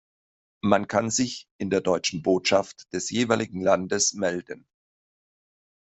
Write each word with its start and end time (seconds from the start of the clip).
Man 0.63 0.87
kann 0.87 1.11
sich 1.11 1.47
in 1.59 1.69
der 1.69 1.79
deutschen 1.79 2.23
Botschaft 2.23 2.91
des 2.91 3.11
jeweiligen 3.11 3.61
Landes 3.61 4.13
melden. 4.15 4.65